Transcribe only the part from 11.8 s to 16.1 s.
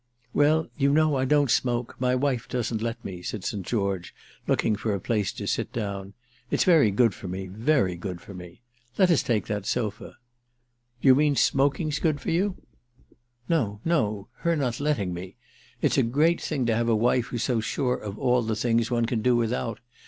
good for you?" "No no—her not letting me. It's a